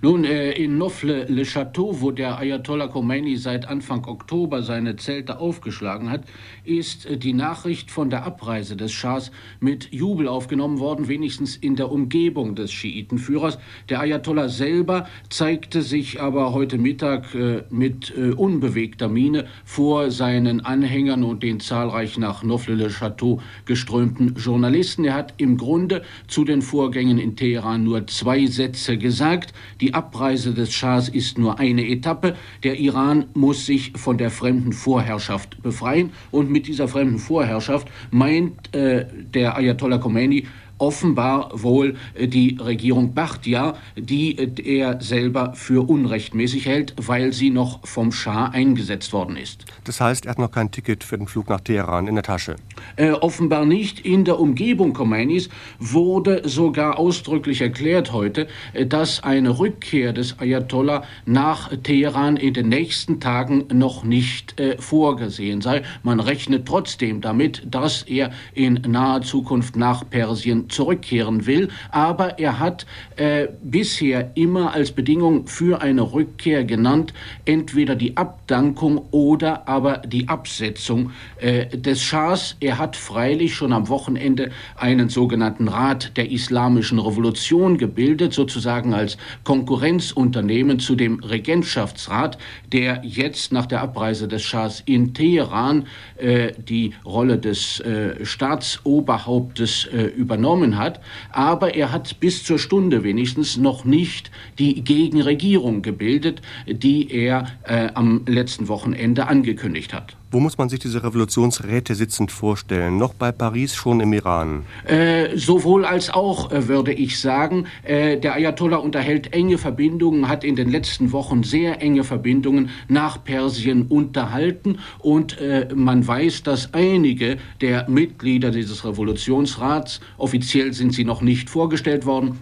Nun, 0.01 0.23
äh, 0.23 0.53
in 0.53 0.79
Nofle-le-Château, 0.79 2.01
wo 2.01 2.13
der 2.13 2.39
Ayatollah 2.39 2.87
Khomeini 2.87 3.37
seit 3.37 3.67
Anfang 3.67 4.07
Oktober 4.07 4.63
seine 4.63 4.95
Zelte 4.95 5.41
aufgeschlagen 5.41 6.09
hat, 6.09 6.23
ist 6.65 7.05
äh, 7.07 7.17
die 7.17 7.33
Nachricht 7.33 7.91
von 7.91 8.09
der 8.09 8.23
Abreise 8.23 8.77
des 8.77 8.93
Schahs 8.93 9.33
mit 9.59 9.93
Jubel 9.93 10.29
aufgenommen 10.29 10.79
worden, 10.79 11.09
wenigstens 11.09 11.57
in 11.57 11.75
der 11.75 11.91
Umgebung 11.91 12.55
des 12.55 12.71
Schiitenführers. 12.71 13.59
Der 13.89 13.99
Ayatollah 13.99 14.49
selber 14.49 15.09
zeigte 15.31 15.83
sich 15.83 16.21
aber 16.21 16.53
heute 16.53 16.79
Mittag 16.79 17.35
äh, 17.35 17.65
mit 17.69 18.13
unbewegter 18.13 19.09
Miene 19.09 19.47
vor 19.65 20.13
seinen 20.13 20.61
Anhängern 20.61 21.25
und 21.25 21.43
den 21.43 21.59
zahlreich 21.59 22.19
nach 22.19 22.45
Nofle-le-Château 22.45 23.41
geströmten 23.65 24.37
Journalisten. 24.37 25.05
Er 25.05 25.15
hat 25.15 25.35
im 25.39 25.57
Grunde 25.57 26.03
zu 26.29 26.45
den 26.45 26.63
Vorgängen 26.63 27.19
in 27.19 27.35
Teheran 27.35 27.83
nur 27.83 28.07
zwei 28.07 28.47
Sätze 28.47 28.97
gesagt. 28.97 29.53
Die 29.81 29.88
die 29.89 29.95
Abreise 29.95 30.53
des 30.53 30.71
Schahs 30.71 31.09
ist 31.09 31.39
nur 31.39 31.59
eine 31.59 31.89
Etappe. 31.89 32.37
Der 32.63 32.79
Iran 32.79 33.25
muss 33.33 33.65
sich 33.65 33.93
von 33.97 34.19
der 34.19 34.31
fremden 34.31 34.75
Vorherrschaft 34.75 35.63
befreien. 35.63 36.13
Und 36.31 36.51
mit 36.51 36.67
dieser 36.67 36.89
fremden 36.89 37.19
Vorherrschaft 37.19 37.89
meint 38.11 38.75
äh, 38.75 39.07
der 39.15 39.57
Ayatollah 39.57 39.97
Khomeini 39.97 40.47
offenbar 40.79 41.51
wohl 41.53 41.97
äh, 42.15 42.29
die 42.29 42.57
Regierung 42.61 43.15
Bachtia, 43.15 43.75
die 43.97 44.39
äh, 44.39 44.79
er 44.79 45.01
selber 45.01 45.53
für 45.55 45.89
unrechtmäßig 45.89 46.67
hält, 46.67 46.95
weil 46.97 47.33
sie 47.33 47.51
noch 47.51 47.87
vom 47.87 48.13
Schah 48.13 48.47
eingesetzt 48.47 49.13
worden 49.13 49.37
ist. 49.37 49.65
Das 49.85 50.01
heißt, 50.01 50.27
er 50.27 50.31
hat 50.31 50.39
noch 50.39 50.51
kein 50.51 50.71
Ticket 50.71 51.05
für 51.05 51.19
den 51.19 51.27
Flug 51.27 51.49
nach 51.49 51.61
Teheran 51.61 52.07
in 52.07 52.15
der 52.15 52.25
Tasche? 52.25 52.57
Äh, 52.97 53.13
offenbar 53.13 53.65
nicht. 53.65 54.01
In 54.01 54.25
der 54.25 54.39
Umgebung 54.41 54.93
Khomeinis 54.93 55.49
wurde 55.79 56.49
sogar 56.49 56.99
ausdrücklich 56.99 57.61
erklärt 57.61 58.13
heute, 58.13 58.49
äh, 58.73 58.87
dass 58.87 59.23
eine 59.23 59.59
Rückkehr 59.59 60.13
des 60.13 60.39
Ayatollah 60.39 61.05
nach 61.27 61.71
Teheran 61.83 62.37
in 62.37 62.55
den 62.55 62.69
nächsten 62.69 63.21
Tagen 63.21 63.65
noch 63.73 64.05
nicht 64.05 64.59
äh, 64.61 64.77
vorgesehen 64.79 65.61
sei. 65.61 65.83
Man 66.03 66.21
rechnet 66.21 66.67
trotzdem 66.67 67.21
damit, 67.21 67.63
dass 67.71 68.03
er 68.03 68.31
in 68.55 68.75
naher 68.87 69.23
Zukunft 69.23 69.77
nach 69.77 70.09
Persien 70.09 70.68
zurückkehren 70.69 71.47
will, 71.47 71.69
aber 71.91 72.39
er 72.39 72.59
hat 72.59 72.87
äh, 73.17 73.49
bisher 73.63 74.31
immer 74.35 74.73
als 74.73 74.93
Bedingung 74.93 75.47
für 75.47 75.83
eine 75.83 76.13
Rückkehr 76.13 76.65
genannt, 76.65 77.13
entweder 77.45 77.95
die 77.95 78.17
Abdankung 78.17 79.07
oder 79.11 79.69
aber 79.69 79.99
die 79.99 80.29
Absetzung 80.29 81.11
äh, 81.41 81.67
des 81.67 82.03
Schahs. 82.03 82.57
Er 82.61 82.79
hat 82.79 82.97
freilich 82.97 83.55
schon 83.55 83.73
am 83.73 83.89
Wochenende 83.89 84.51
einen 84.77 85.09
sogenannten 85.09 85.69
Rat 85.69 86.17
der 86.17 86.31
Islamischen 86.31 86.99
Revolution 86.99 87.79
gebildet, 87.79 88.33
sozusagen 88.33 88.95
als 88.95 89.17
Konkurrenzunternehmen 89.45 90.79
zu 90.79 90.95
dem 90.95 91.21
Regentschaftsrat, 91.21 92.39
der 92.73 93.03
jetzt 93.05 93.53
nach 93.53 93.67
der 93.67 93.81
Abreise 93.83 94.29
des 94.29 94.43
Schahs 94.43 94.83
in 94.87 95.15
Teheran 95.15 95.87
äh, 96.17 96.53
die 96.59 96.95
Rolle 97.05 97.39
des 97.39 97.81
äh, 97.81 98.25
Staatsoberhauptes 98.25 99.87
äh, 99.87 100.03
übernommen 100.05 100.58
übernommen 100.59 100.79
hat, 100.79 101.01
aber 101.31 101.75
er 101.75 101.93
hat 101.93 102.21
bis 102.21 102.45
zur 102.45 102.59
Stunde 102.59 103.05
wenigstens 103.05 103.57
noch 103.57 103.85
nicht 103.85 104.31
die 104.59 104.83
Gegenregierung 104.83 105.83
gebildet, 105.83 106.43
die 106.67 107.11
er 107.11 107.47
äh, 107.65 107.89
am 107.95 108.23
letzten 108.27 108.69
Wochenende 108.69 109.27
angekündigt 109.29 109.95
hat. 109.95 110.17
Wo 110.31 110.41
muss 110.41 110.59
man 110.59 110.69
sich 110.69 110.79
diese 110.79 111.03
Revolutionsräte 111.03 111.95
sitzend 111.95 112.31
vorstellen? 112.31 112.99
Noch 112.99 113.15
bei 113.15 113.33
Paris, 113.33 113.75
schon 113.75 114.01
im 114.01 114.13
Iran? 114.13 114.65
Äh, 114.87 115.35
sowohl 115.39 115.87
als 115.87 116.11
auch, 116.11 116.53
äh, 116.53 116.69
würde 116.69 116.93
ich 116.93 117.19
sagen. 117.19 117.65
Äh, 117.83 118.19
der 118.19 118.35
Ayatollah 118.35 118.77
unterhält 118.77 119.33
enge 119.33 119.57
Verbindungen, 119.57 120.29
hat 120.29 120.45
in 120.45 120.55
den 120.55 120.71
letzten 120.71 121.13
Wochen 121.13 121.45
sehr 121.45 121.81
enge 121.81 122.05
Verbindungen 122.05 122.69
nach 122.89 123.25
Persien 123.25 123.87
unterhalten. 123.89 124.81
Und 124.99 125.41
äh, 125.41 125.69
man 125.75 126.07
weiß, 126.07 126.43
dass 126.43 126.75
einige 126.75 127.39
der 127.63 127.89
Mitglieder 127.89 128.51
dieses 128.51 128.85
Revolutionsrats, 128.85 130.01
offiziell 130.19 130.75
sind 130.75 130.93
sie 130.93 131.05
noch 131.05 131.23
nicht 131.23 131.49
vorgestellt 131.49 132.05
worden, 132.05 132.39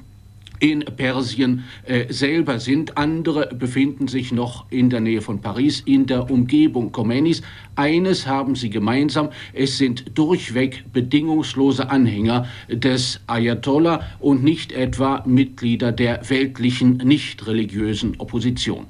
in 0.61 0.81
Persien 0.81 1.65
äh, 1.85 2.13
selber 2.13 2.61
sind. 2.61 2.97
Andere 2.97 3.49
befinden 3.55 4.09
sich 4.09 4.33
noch 4.33 4.67
in 4.71 4.91
der 4.91 5.01
Nähe 5.01 5.21
von 5.21 5.41
Paris, 5.41 5.83
in 5.85 6.07
der 6.07 6.31
Umgebung 6.31 6.93
Khomeinis. 6.93 7.43
Eines 7.75 8.27
haben 8.27 8.55
sie 8.55 8.71
gemeinsam, 8.71 9.31
es 9.53 9.79
sind 9.79 10.19
durchweg 10.19 10.85
bedingungslose 10.93 11.91
Anhänger 11.91 12.47
des 12.69 13.21
Ayatollah 13.27 14.03
und 14.21 14.43
nicht 14.43 14.73
etwa 14.73 15.23
Mitglieder 15.27 15.93
der 15.93 16.29
weltlichen, 16.29 16.99
nicht 16.99 17.47
religiösen 17.47 18.15
Opposition. 18.19 18.87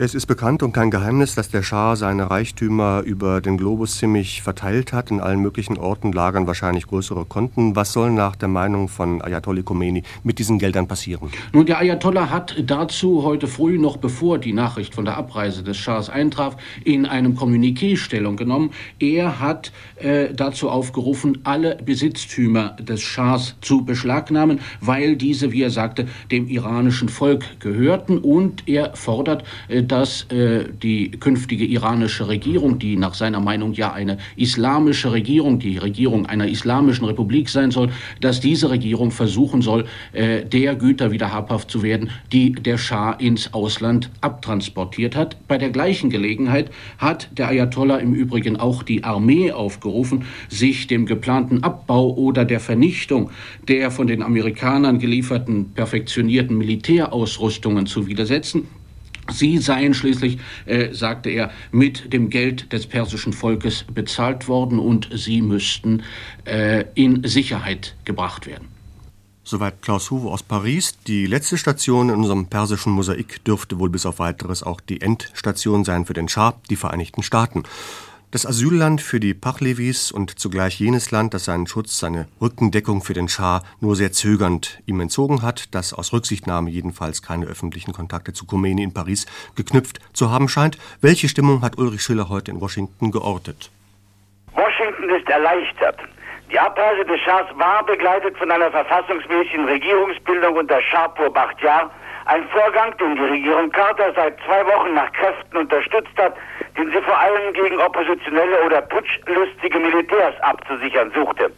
Es 0.00 0.14
ist 0.14 0.26
bekannt 0.26 0.62
und 0.62 0.70
kein 0.70 0.92
Geheimnis, 0.92 1.34
dass 1.34 1.48
der 1.48 1.64
Schah 1.64 1.96
seine 1.96 2.30
Reichtümer 2.30 3.02
über 3.04 3.40
den 3.40 3.56
Globus 3.56 3.98
ziemlich 3.98 4.42
verteilt 4.42 4.92
hat. 4.92 5.10
In 5.10 5.18
allen 5.18 5.40
möglichen 5.40 5.76
Orten 5.76 6.12
lagern 6.12 6.46
wahrscheinlich 6.46 6.86
größere 6.86 7.24
Konten. 7.24 7.74
Was 7.74 7.94
soll 7.94 8.12
nach 8.12 8.36
der 8.36 8.46
Meinung 8.46 8.86
von 8.86 9.20
Ayatollah 9.20 9.62
Khomeini 9.62 10.04
mit 10.22 10.38
diesen 10.38 10.60
Geldern 10.60 10.86
passieren? 10.86 11.30
Nun, 11.52 11.66
der 11.66 11.78
Ayatollah 11.78 12.30
hat 12.30 12.62
dazu 12.64 13.24
heute 13.24 13.48
früh, 13.48 13.76
noch 13.76 13.96
bevor 13.96 14.38
die 14.38 14.52
Nachricht 14.52 14.94
von 14.94 15.04
der 15.04 15.16
Abreise 15.16 15.64
des 15.64 15.76
Schahs 15.76 16.08
eintraf, 16.08 16.56
in 16.84 17.04
einem 17.04 17.36
Kommuniqué 17.36 17.96
Stellung 17.96 18.36
genommen. 18.36 18.70
Er 19.00 19.40
hat 19.40 19.72
äh, 19.96 20.32
dazu 20.32 20.70
aufgerufen, 20.70 21.38
alle 21.42 21.74
Besitztümer 21.84 22.76
des 22.78 23.00
Schahs 23.00 23.56
zu 23.62 23.84
beschlagnahmen, 23.84 24.60
weil 24.80 25.16
diese, 25.16 25.50
wie 25.50 25.62
er 25.62 25.70
sagte, 25.70 26.06
dem 26.30 26.46
iranischen 26.46 27.08
Volk 27.08 27.58
gehörten. 27.58 28.18
Und 28.18 28.68
er 28.68 28.94
fordert, 28.94 29.42
äh, 29.66 29.87
dass 29.88 30.30
äh, 30.30 30.64
die 30.82 31.10
künftige 31.10 31.64
iranische 31.64 32.28
Regierung, 32.28 32.78
die 32.78 32.96
nach 32.96 33.14
seiner 33.14 33.40
Meinung 33.40 33.72
ja 33.72 33.92
eine 33.92 34.18
islamische 34.36 35.12
Regierung, 35.12 35.58
die 35.58 35.78
Regierung 35.78 36.26
einer 36.26 36.46
islamischen 36.46 37.06
Republik 37.06 37.48
sein 37.48 37.70
soll, 37.70 37.90
dass 38.20 38.40
diese 38.40 38.70
Regierung 38.70 39.10
versuchen 39.10 39.62
soll, 39.62 39.86
äh, 40.12 40.44
der 40.44 40.74
Güter 40.74 41.10
wieder 41.10 41.32
habhaft 41.32 41.70
zu 41.70 41.82
werden, 41.82 42.10
die 42.32 42.52
der 42.52 42.78
Schah 42.78 43.12
ins 43.12 43.52
Ausland 43.52 44.10
abtransportiert 44.20 45.16
hat. 45.16 45.36
Bei 45.48 45.58
der 45.58 45.70
gleichen 45.70 46.10
Gelegenheit 46.10 46.70
hat 46.98 47.28
der 47.36 47.48
Ayatollah 47.48 47.98
im 47.98 48.14
Übrigen 48.14 48.56
auch 48.56 48.82
die 48.82 49.04
Armee 49.04 49.52
aufgerufen, 49.52 50.24
sich 50.48 50.86
dem 50.86 51.06
geplanten 51.06 51.62
Abbau 51.62 52.14
oder 52.14 52.44
der 52.44 52.60
Vernichtung 52.60 53.30
der 53.66 53.90
von 53.90 54.06
den 54.06 54.22
Amerikanern 54.22 54.98
gelieferten 54.98 55.72
perfektionierten 55.72 56.56
Militärausrüstungen 56.56 57.86
zu 57.86 58.06
widersetzen. 58.06 58.68
Sie 59.30 59.58
seien 59.58 59.94
schließlich, 59.94 60.38
äh, 60.66 60.92
sagte 60.92 61.30
er, 61.30 61.50
mit 61.70 62.12
dem 62.12 62.30
Geld 62.30 62.72
des 62.72 62.86
persischen 62.86 63.32
Volkes 63.32 63.84
bezahlt 63.84 64.48
worden 64.48 64.78
und 64.78 65.08
sie 65.12 65.42
müssten 65.42 66.02
äh, 66.44 66.84
in 66.94 67.22
Sicherheit 67.24 67.94
gebracht 68.04 68.46
werden. 68.46 68.68
Soweit 69.44 69.80
Klaus 69.80 70.10
Huwe 70.10 70.30
aus 70.30 70.42
Paris. 70.42 70.98
Die 71.06 71.24
letzte 71.24 71.56
Station 71.56 72.10
in 72.10 72.16
unserem 72.16 72.48
persischen 72.48 72.92
Mosaik 72.92 73.42
dürfte 73.44 73.78
wohl 73.78 73.88
bis 73.88 74.04
auf 74.04 74.18
weiteres 74.18 74.62
auch 74.62 74.80
die 74.80 75.00
Endstation 75.00 75.84
sein 75.84 76.04
für 76.04 76.12
den 76.12 76.28
Schah, 76.28 76.60
die 76.68 76.76
Vereinigten 76.76 77.22
Staaten. 77.22 77.62
Das 78.30 78.44
Asylland 78.44 79.00
für 79.00 79.20
die 79.20 79.32
Pachlevis 79.32 80.12
und 80.12 80.38
zugleich 80.38 80.78
jenes 80.78 81.10
Land, 81.10 81.32
das 81.32 81.46
seinen 81.46 81.66
Schutz, 81.66 81.98
seine 81.98 82.28
Rückendeckung 82.42 83.00
für 83.00 83.14
den 83.14 83.26
Schah 83.26 83.62
nur 83.80 83.96
sehr 83.96 84.12
zögernd 84.12 84.82
ihm 84.84 85.00
entzogen 85.00 85.40
hat, 85.40 85.74
das 85.74 85.94
aus 85.94 86.12
Rücksichtnahme 86.12 86.68
jedenfalls 86.68 87.22
keine 87.22 87.46
öffentlichen 87.46 87.94
Kontakte 87.94 88.34
zu 88.34 88.44
Khomeini 88.44 88.82
in 88.82 88.92
Paris 88.92 89.24
geknüpft 89.56 90.00
zu 90.12 90.30
haben 90.30 90.50
scheint. 90.50 90.76
Welche 91.00 91.26
Stimmung 91.26 91.62
hat 91.62 91.78
Ulrich 91.78 92.02
Schiller 92.02 92.28
heute 92.28 92.50
in 92.50 92.60
Washington 92.60 93.12
geortet? 93.12 93.70
Washington 94.52 95.08
ist 95.08 95.26
erleichtert. 95.26 95.98
Die 96.52 96.58
Abreise 96.58 97.06
des 97.06 97.20
Schahs 97.20 97.46
war 97.54 97.82
begleitet 97.86 98.36
von 98.36 98.50
einer 98.50 98.70
verfassungsmäßigen 98.70 99.64
Regierungsbildung 99.64 100.54
unter 100.54 100.82
Shahpur 100.82 101.32
Bakhtiar, 101.32 101.90
ein 102.28 102.46
Vorgang, 102.48 102.94
den 102.98 103.16
die 103.16 103.24
Regierung 103.24 103.70
Carter 103.70 104.12
seit 104.14 104.36
zwei 104.44 104.64
Wochen 104.66 104.92
nach 104.92 105.10
Kräften 105.12 105.56
unterstützt 105.56 106.16
hat, 106.18 106.34
den 106.76 106.90
sie 106.90 107.00
vor 107.00 107.18
allem 107.18 107.52
gegen 107.54 107.80
oppositionelle 107.80 108.64
oder 108.64 108.82
putschlustige 108.82 109.78
Militärs 109.78 110.38
abzusichern 110.42 111.10
suchte. 111.14 111.50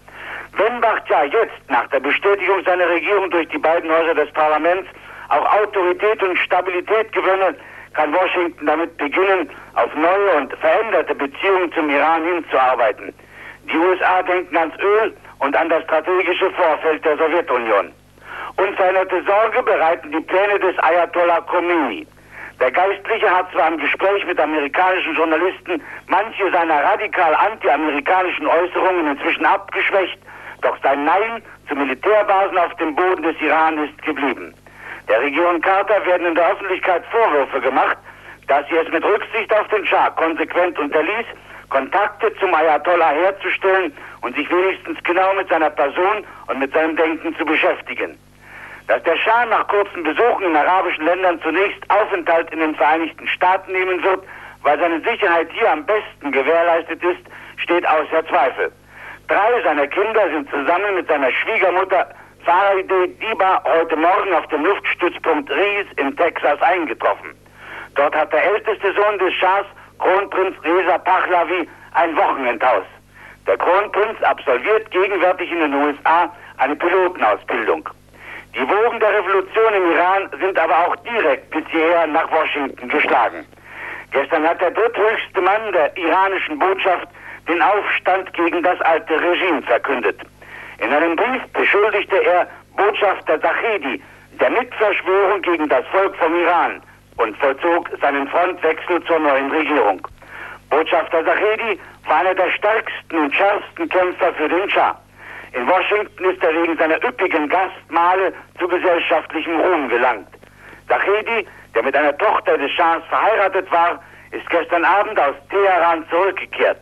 Wenn 0.56 0.80
Bakhtiar 0.80 1.24
jetzt 1.24 1.58
nach 1.68 1.88
der 1.88 1.98
Bestätigung 1.98 2.62
seiner 2.64 2.88
Regierung 2.88 3.30
durch 3.30 3.48
die 3.48 3.58
beiden 3.58 3.90
Häuser 3.90 4.14
des 4.14 4.30
Parlaments 4.32 4.88
auch 5.28 5.44
Autorität 5.60 6.22
und 6.22 6.38
Stabilität 6.38 7.12
gewönne, 7.12 7.56
kann 7.94 8.14
Washington 8.14 8.66
damit 8.66 8.96
beginnen, 8.96 9.50
auf 9.74 9.92
neue 9.96 10.36
und 10.36 10.52
veränderte 10.54 11.16
Beziehungen 11.16 11.72
zum 11.72 11.90
Iran 11.90 12.22
hinzuarbeiten. 12.24 13.12
Die 13.64 13.76
USA 13.76 14.22
denken 14.22 14.56
ans 14.56 14.78
Öl 14.78 15.16
und 15.40 15.56
an 15.56 15.68
das 15.68 15.82
strategische 15.82 16.50
Vorfeld 16.52 17.04
der 17.04 17.16
Sowjetunion. 17.16 17.92
Unveränderte 18.60 19.22
Sorge 19.24 19.62
bereiten 19.62 20.12
die 20.12 20.20
Pläne 20.20 20.58
des 20.58 20.78
Ayatollah 20.80 21.40
Khomeini. 21.42 22.06
Der 22.60 22.70
Geistliche 22.70 23.30
hat 23.30 23.50
zwar 23.52 23.68
im 23.68 23.78
Gespräch 23.78 24.26
mit 24.26 24.38
amerikanischen 24.38 25.14
Journalisten 25.14 25.82
manche 26.08 26.50
seiner 26.52 26.84
radikal 26.84 27.34
anti-amerikanischen 27.36 28.46
Äußerungen 28.46 29.12
inzwischen 29.12 29.46
abgeschwächt, 29.46 30.18
doch 30.60 30.76
sein 30.82 31.06
Nein 31.06 31.42
zu 31.68 31.74
Militärbasen 31.74 32.58
auf 32.58 32.74
dem 32.74 32.94
Boden 32.94 33.22
des 33.22 33.40
Iran 33.40 33.78
ist 33.78 34.02
geblieben. 34.02 34.52
Der 35.08 35.22
Regierung 35.22 35.62
Carter 35.62 36.04
werden 36.04 36.26
in 36.26 36.34
der 36.34 36.52
Öffentlichkeit 36.52 37.02
Vorwürfe 37.10 37.62
gemacht, 37.62 37.96
dass 38.46 38.68
sie 38.68 38.76
es 38.76 38.92
mit 38.92 39.02
Rücksicht 39.02 39.50
auf 39.58 39.68
den 39.68 39.86
Schah 39.86 40.10
konsequent 40.10 40.78
unterließ, 40.78 41.26
Kontakte 41.70 42.30
zum 42.38 42.52
Ayatollah 42.52 43.12
herzustellen 43.12 43.90
und 44.20 44.36
sich 44.36 44.50
wenigstens 44.50 45.02
genau 45.04 45.32
mit 45.34 45.48
seiner 45.48 45.70
Person 45.70 46.26
und 46.48 46.58
mit 46.58 46.74
seinem 46.74 46.94
Denken 46.96 47.34
zu 47.36 47.44
beschäftigen. 47.46 48.18
Dass 48.90 49.04
der 49.04 49.16
Schah 49.18 49.46
nach 49.46 49.68
kurzen 49.68 50.02
Besuchen 50.02 50.46
in 50.46 50.56
arabischen 50.56 51.04
Ländern 51.04 51.40
zunächst 51.42 51.78
Aufenthalt 51.90 52.50
in 52.50 52.58
den 52.58 52.74
Vereinigten 52.74 53.24
Staaten 53.28 53.70
nehmen 53.70 54.02
wird, 54.02 54.24
weil 54.64 54.80
seine 54.80 55.00
Sicherheit 55.02 55.48
hier 55.52 55.70
am 55.70 55.86
besten 55.86 56.32
gewährleistet 56.32 57.00
ist, 57.00 57.20
steht 57.58 57.86
außer 57.86 58.26
Zweifel. 58.26 58.72
Drei 59.28 59.62
seiner 59.62 59.86
Kinder 59.86 60.28
sind 60.30 60.50
zusammen 60.50 60.96
mit 60.96 61.06
seiner 61.06 61.30
Schwiegermutter 61.30 62.08
Farideh 62.44 63.06
Diba 63.20 63.62
heute 63.62 63.94
Morgen 63.94 64.34
auf 64.34 64.48
dem 64.48 64.64
Luftstützpunkt 64.64 65.48
Ries 65.52 65.86
in 65.96 66.16
Texas 66.16 66.60
eingetroffen. 66.60 67.30
Dort 67.94 68.16
hat 68.16 68.32
der 68.32 68.42
älteste 68.42 68.92
Sohn 68.94 69.20
des 69.20 69.32
Schahs, 69.34 69.66
Kronprinz 70.00 70.56
Reza 70.64 70.98
Pahlavi, 70.98 71.68
ein 71.94 72.16
Wochenendhaus. 72.16 72.86
Der 73.46 73.56
Kronprinz 73.56 74.20
absolviert 74.22 74.90
gegenwärtig 74.90 75.48
in 75.52 75.60
den 75.60 75.74
USA 75.74 76.34
eine 76.58 76.74
Pilotenausbildung. 76.74 77.88
Die 78.54 78.68
Wogen 78.68 78.98
der 78.98 79.14
Revolution 79.18 79.74
im 79.74 79.92
Iran 79.92 80.28
sind 80.40 80.58
aber 80.58 80.76
auch 80.86 80.96
direkt 80.96 81.50
bis 81.50 81.64
hierher 81.70 82.06
nach 82.08 82.30
Washington 82.32 82.88
geschlagen. 82.88 83.46
Gestern 84.10 84.46
hat 84.46 84.60
der 84.60 84.72
dritthöchste 84.72 85.40
Mann 85.40 85.72
der 85.72 85.96
iranischen 85.96 86.58
Botschaft 86.58 87.06
den 87.48 87.62
Aufstand 87.62 88.32
gegen 88.34 88.62
das 88.62 88.80
alte 88.80 89.20
Regime 89.20 89.62
verkündet. 89.62 90.20
In 90.78 90.92
einem 90.92 91.14
Brief 91.14 91.42
beschuldigte 91.52 92.16
er 92.24 92.48
Botschafter 92.76 93.40
Zahedi 93.40 94.02
der 94.40 94.50
Mitverschwörung 94.50 95.42
gegen 95.42 95.68
das 95.68 95.86
Volk 95.88 96.16
vom 96.16 96.34
Iran 96.34 96.82
und 97.18 97.36
vollzog 97.36 97.90
seinen 98.00 98.26
Frontwechsel 98.28 99.02
zur 99.04 99.18
neuen 99.18 99.50
Regierung. 99.50 100.06
Botschafter 100.70 101.24
Zahedi 101.24 101.78
war 102.08 102.16
einer 102.16 102.34
der 102.34 102.50
stärksten 102.50 103.18
und 103.18 103.34
schärfsten 103.34 103.88
Kämpfer 103.88 104.32
für 104.34 104.48
den 104.48 104.68
Schah. 104.70 104.98
In 105.52 105.66
Washington 105.66 106.24
ist 106.24 106.42
er 106.42 106.54
wegen 106.62 106.76
seiner 106.76 107.02
üppigen 107.04 107.48
Gastmale 107.48 108.32
zu 108.58 108.68
gesellschaftlichem 108.68 109.60
Ruhm 109.60 109.88
gelangt. 109.88 110.28
Zahedi, 110.88 111.46
der 111.74 111.82
mit 111.82 111.96
einer 111.96 112.16
Tochter 112.18 112.56
des 112.58 112.70
Schahs 112.72 113.02
verheiratet 113.08 113.70
war, 113.70 114.00
ist 114.30 114.48
gestern 114.50 114.84
Abend 114.84 115.18
aus 115.18 115.34
Teheran 115.50 116.04
zurückgekehrt. 116.08 116.80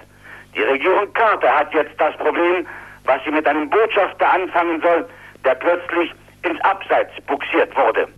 Die 0.54 0.62
Regierung 0.62 1.12
Carter 1.14 1.50
hat 1.50 1.72
jetzt 1.72 1.98
das 1.98 2.16
Problem, 2.16 2.66
was 3.04 3.22
sie 3.24 3.30
mit 3.30 3.46
einem 3.46 3.70
Botschafter 3.70 4.32
anfangen 4.32 4.80
soll, 4.82 5.08
der 5.44 5.54
plötzlich 5.54 6.12
ins 6.42 6.60
Abseits 6.62 7.12
buxiert 7.26 7.74
wurde. 7.76 8.08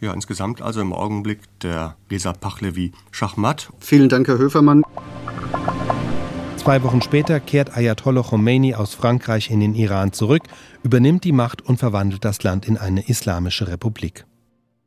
Ja, 0.00 0.12
insgesamt 0.12 0.62
also 0.62 0.80
im 0.80 0.92
Augenblick 0.92 1.40
der 1.62 1.96
Reza 2.10 2.32
Pachlevi 2.32 2.92
Schachmatt. 3.10 3.68
Vielen 3.80 4.08
Dank, 4.08 4.28
Herr 4.28 4.38
Höfermann. 4.38 4.84
Zwei 6.68 6.82
Wochen 6.82 7.00
später 7.00 7.40
kehrt 7.40 7.74
Ayatollah 7.74 8.22
Khomeini 8.22 8.74
aus 8.74 8.92
Frankreich 8.92 9.50
in 9.50 9.60
den 9.60 9.74
Iran 9.74 10.12
zurück, 10.12 10.42
übernimmt 10.82 11.24
die 11.24 11.32
Macht 11.32 11.62
und 11.62 11.78
verwandelt 11.78 12.26
das 12.26 12.42
Land 12.42 12.68
in 12.68 12.76
eine 12.76 13.08
islamische 13.08 13.68
Republik. 13.68 14.26